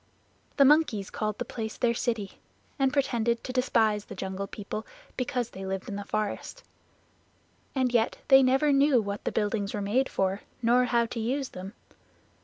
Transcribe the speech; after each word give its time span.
The 0.57 0.65
monkeys 0.65 1.11
called 1.11 1.37
the 1.37 1.45
place 1.45 1.77
their 1.77 1.93
city, 1.93 2.39
and 2.79 2.91
pretended 2.91 3.43
to 3.43 3.53
despise 3.53 4.05
the 4.05 4.15
Jungle 4.15 4.47
People 4.47 4.83
because 5.15 5.51
they 5.51 5.63
lived 5.63 5.87
in 5.89 5.95
the 5.95 6.03
forest. 6.05 6.63
And 7.75 7.93
yet 7.93 8.17
they 8.29 8.41
never 8.41 8.73
knew 8.73 8.99
what 8.99 9.25
the 9.25 9.31
buildings 9.31 9.75
were 9.75 9.79
made 9.79 10.09
for 10.09 10.41
nor 10.59 10.85
how 10.85 11.05
to 11.05 11.19
use 11.19 11.49
them. 11.49 11.73